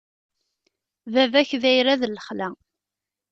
Baba-k 1.13 1.51
d 1.61 1.63
ayrad 1.69 2.01
n 2.05 2.11
lexla. 2.15 2.49